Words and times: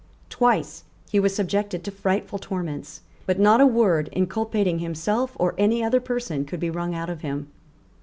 Twice 0.31 0.83
he 1.11 1.19
was 1.19 1.35
subjected 1.35 1.83
to 1.83 1.91
frightful 1.91 2.39
torments; 2.39 3.01
but 3.27 3.37
not 3.39 3.61
a 3.61 3.67
word 3.67 4.09
inculpating 4.13 4.79
himself 4.79 5.37
or 5.39 5.53
any 5.59 5.83
other 5.83 5.99
person 5.99 6.43
could 6.43 6.59
be 6.59 6.71
wrung 6.71 6.95
out 6.95 7.11
of 7.11 7.21
him. 7.21 7.51